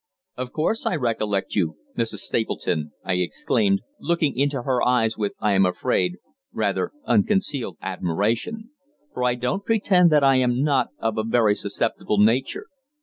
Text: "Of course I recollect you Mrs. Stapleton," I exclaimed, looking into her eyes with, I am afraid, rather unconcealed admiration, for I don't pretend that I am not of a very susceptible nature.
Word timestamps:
"Of 0.35 0.51
course 0.51 0.87
I 0.87 0.95
recollect 0.95 1.55
you 1.55 1.77
Mrs. 1.95 2.21
Stapleton," 2.21 2.91
I 3.05 3.17
exclaimed, 3.17 3.81
looking 3.99 4.35
into 4.35 4.63
her 4.63 4.81
eyes 4.83 5.15
with, 5.15 5.33
I 5.39 5.51
am 5.51 5.63
afraid, 5.63 6.13
rather 6.51 6.91
unconcealed 7.05 7.77
admiration, 7.83 8.71
for 9.13 9.23
I 9.23 9.35
don't 9.35 9.63
pretend 9.63 10.09
that 10.11 10.23
I 10.23 10.37
am 10.37 10.63
not 10.63 10.87
of 10.97 11.19
a 11.19 11.23
very 11.23 11.53
susceptible 11.53 12.17
nature. 12.17 12.65